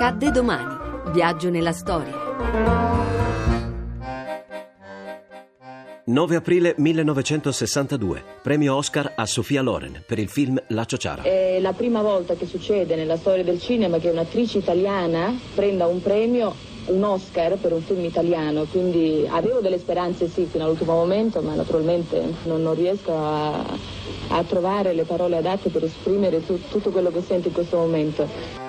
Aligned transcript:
Accadde 0.00 0.30
domani. 0.30 1.10
Viaggio 1.10 1.50
nella 1.50 1.72
storia. 1.72 2.14
9 6.04 6.36
aprile 6.36 6.74
1962, 6.76 8.22
premio 8.40 8.76
Oscar 8.76 9.14
a 9.16 9.26
Sofia 9.26 9.60
Loren 9.60 10.04
per 10.06 10.20
il 10.20 10.28
film 10.28 10.56
La 10.68 10.84
Ciociara. 10.84 11.22
È 11.22 11.58
la 11.58 11.72
prima 11.72 12.00
volta 12.00 12.36
che 12.36 12.46
succede 12.46 12.94
nella 12.94 13.16
storia 13.16 13.42
del 13.42 13.60
cinema 13.60 13.98
che 13.98 14.08
un'attrice 14.10 14.58
italiana 14.58 15.36
prenda 15.56 15.88
un 15.88 16.00
premio, 16.00 16.54
un 16.86 17.02
Oscar 17.02 17.56
per 17.56 17.72
un 17.72 17.82
film 17.82 18.04
italiano, 18.04 18.66
quindi 18.70 19.26
avevo 19.28 19.58
delle 19.58 19.80
speranze 19.80 20.28
sì 20.28 20.44
fino 20.44 20.62
all'ultimo 20.62 20.92
momento, 20.92 21.40
ma 21.40 21.56
naturalmente 21.56 22.22
non, 22.44 22.62
non 22.62 22.76
riesco 22.76 23.16
a, 23.16 23.64
a, 24.28 24.44
trovare 24.44 24.92
le 24.92 25.02
parole 25.02 25.38
adatte 25.38 25.70
per 25.70 25.82
esprimere 25.82 26.46
tu, 26.46 26.56
tutto 26.68 26.90
quello 26.90 27.10
che 27.10 27.20
sento 27.20 27.48
in 27.48 27.54
questo 27.54 27.78
momento. 27.78 28.67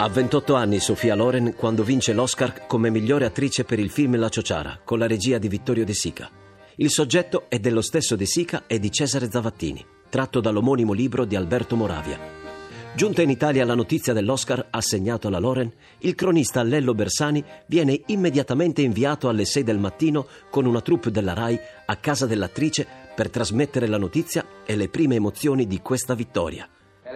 Ha 0.00 0.08
28 0.08 0.54
anni 0.54 0.78
Sofia 0.78 1.16
Loren 1.16 1.56
quando 1.56 1.82
vince 1.82 2.12
l'Oscar 2.12 2.68
come 2.68 2.88
migliore 2.88 3.24
attrice 3.24 3.64
per 3.64 3.80
il 3.80 3.90
film 3.90 4.16
La 4.16 4.28
Ciociara, 4.28 4.78
con 4.84 4.96
la 5.00 5.08
regia 5.08 5.38
di 5.38 5.48
Vittorio 5.48 5.84
De 5.84 5.92
Sica. 5.92 6.30
Il 6.76 6.88
soggetto 6.88 7.46
è 7.48 7.58
dello 7.58 7.80
stesso 7.80 8.14
De 8.14 8.24
Sica 8.24 8.62
e 8.68 8.78
di 8.78 8.92
Cesare 8.92 9.28
Zavattini, 9.28 9.84
tratto 10.08 10.38
dall'omonimo 10.38 10.92
libro 10.92 11.24
di 11.24 11.34
Alberto 11.34 11.74
Moravia. 11.74 12.16
Giunta 12.94 13.22
in 13.22 13.30
Italia 13.30 13.64
la 13.64 13.74
notizia 13.74 14.12
dell'Oscar 14.12 14.68
assegnato 14.70 15.26
alla 15.26 15.40
Loren, 15.40 15.72
il 15.98 16.14
cronista 16.14 16.62
Lello 16.62 16.94
Bersani 16.94 17.42
viene 17.66 18.00
immediatamente 18.06 18.82
inviato 18.82 19.28
alle 19.28 19.44
6 19.44 19.64
del 19.64 19.80
mattino 19.80 20.28
con 20.48 20.64
una 20.64 20.80
troupe 20.80 21.10
della 21.10 21.34
RAI 21.34 21.58
a 21.86 21.96
casa 21.96 22.24
dell'attrice 22.26 22.86
per 23.16 23.30
trasmettere 23.30 23.88
la 23.88 23.98
notizia 23.98 24.46
e 24.64 24.76
le 24.76 24.88
prime 24.88 25.16
emozioni 25.16 25.66
di 25.66 25.80
questa 25.80 26.14
vittoria. 26.14 26.68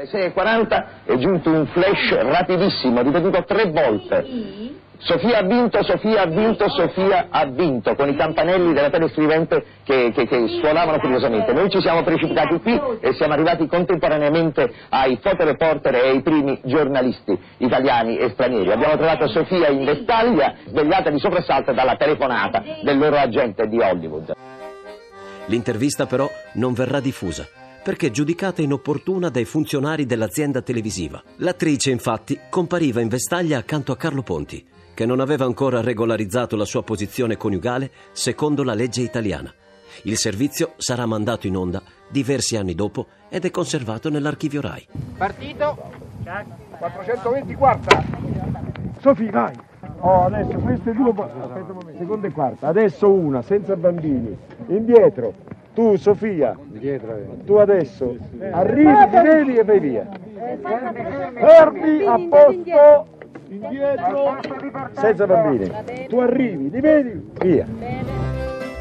Alle 0.02 0.32
6.40 0.34 0.84
è 1.04 1.16
giunto 1.16 1.50
un 1.50 1.64
flash 1.66 2.18
rapidissimo, 2.22 3.02
ripetuto 3.02 3.44
tre 3.44 3.70
volte. 3.70 4.80
Sofia 4.98 5.38
ha 5.38 5.42
vinto, 5.42 5.82
Sofia 5.84 6.22
ha 6.22 6.26
vinto, 6.26 6.68
Sofia 6.68 7.26
ha 7.30 7.44
vinto, 7.46 7.94
con 7.94 8.08
i 8.08 8.16
campanelli 8.16 8.72
della 8.72 8.90
telescrivente 8.90 9.64
che, 9.84 10.10
che, 10.12 10.26
che 10.26 10.58
suonavano 10.60 10.98
furiosamente. 10.98 11.52
Noi 11.52 11.70
ci 11.70 11.80
siamo 11.80 12.02
precipitati 12.02 12.58
qui 12.60 12.80
e 13.00 13.12
siamo 13.14 13.32
arrivati 13.32 13.66
contemporaneamente 13.66 14.72
ai 14.88 15.18
fotoreporter 15.22 15.94
e 15.94 16.08
ai 16.08 16.22
primi 16.22 16.60
giornalisti 16.64 17.38
italiani 17.58 18.16
e 18.16 18.30
stranieri. 18.30 18.72
Abbiamo 18.72 18.96
trovato 18.96 19.28
Sofia 19.28 19.68
in 19.68 19.84
vestaglia, 19.84 20.54
svegliata 20.66 21.10
di 21.10 21.18
soprassalto 21.18 21.72
dalla 21.72 21.94
telefonata 21.94 22.62
del 22.82 22.98
loro 22.98 23.16
agente 23.16 23.68
di 23.68 23.78
Hollywood. 23.80 24.32
L'intervista 25.46 26.06
però 26.06 26.28
non 26.54 26.72
verrà 26.72 27.00
diffusa 27.00 27.46
perché 27.82 28.10
giudicata 28.10 28.62
inopportuna 28.62 29.28
dai 29.28 29.44
funzionari 29.44 30.06
dell'azienda 30.06 30.62
televisiva. 30.62 31.22
L'attrice 31.36 31.90
infatti 31.90 32.38
compariva 32.48 33.00
in 33.00 33.08
vestaglia 33.08 33.58
accanto 33.58 33.92
a 33.92 33.96
Carlo 33.96 34.22
Ponti, 34.22 34.64
che 34.94 35.06
non 35.06 35.20
aveva 35.20 35.44
ancora 35.44 35.80
regolarizzato 35.80 36.56
la 36.56 36.64
sua 36.64 36.82
posizione 36.82 37.36
coniugale 37.36 37.90
secondo 38.12 38.62
la 38.62 38.74
legge 38.74 39.02
italiana. 39.02 39.52
Il 40.04 40.16
servizio 40.16 40.72
sarà 40.76 41.06
mandato 41.06 41.46
in 41.46 41.56
onda 41.56 41.82
diversi 42.08 42.56
anni 42.56 42.74
dopo 42.74 43.06
ed 43.28 43.44
è 43.44 43.50
conservato 43.50 44.08
nell'archivio 44.10 44.60
RAI. 44.60 44.88
Partito 45.16 45.90
420 46.78 47.54
quarta. 47.54 48.04
Sofì, 49.00 49.28
vai. 49.30 49.54
Oh, 50.00 50.24
adesso 50.24 50.58
queste 50.58 50.92
due 50.92 51.10
aspetta 51.10 51.72
un 51.72 51.78
momento. 51.78 51.98
Seconda 51.98 52.26
e 52.26 52.30
quarta. 52.32 52.68
Adesso 52.68 53.10
una 53.10 53.42
senza 53.42 53.76
bambini. 53.76 54.36
Indietro. 54.68 55.34
Tu 55.74 55.96
Sofia. 55.96 56.56
Tu 57.44 57.54
adesso. 57.54 58.16
Arrivi, 58.50 58.92
ti 59.10 59.20
vedi 59.22 59.56
e 59.56 59.64
vai 59.64 59.80
via. 59.80 60.06
Fermi 61.34 62.04
a 62.04 62.18
posto 62.28 63.06
indietro, 63.48 64.38
senza 64.92 65.26
bambini. 65.26 65.70
Tu 66.08 66.18
arrivi, 66.18 66.70
li 66.70 66.80
vedi, 66.80 67.30
via. 67.40 67.66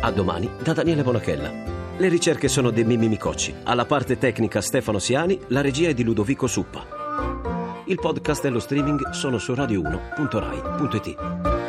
A 0.01 0.11
domani 0.11 0.49
da 0.63 0.73
Daniele 0.73 1.03
Bonachella. 1.03 1.49
Le 1.97 2.07
ricerche 2.07 2.47
sono 2.47 2.71
di 2.71 2.83
Mimmi 2.83 3.07
Micocci, 3.07 3.53
alla 3.63 3.85
parte 3.85 4.17
tecnica 4.17 4.59
Stefano 4.59 4.97
Siani, 4.97 5.39
la 5.47 5.61
regia 5.61 5.89
è 5.89 5.93
di 5.93 6.03
Ludovico 6.03 6.47
Suppa. 6.47 6.83
Il 7.85 7.99
podcast 7.99 8.43
e 8.45 8.49
lo 8.49 8.59
streaming 8.59 9.11
sono 9.11 9.37
su 9.37 9.53
radio1.rai.it. 9.53 11.60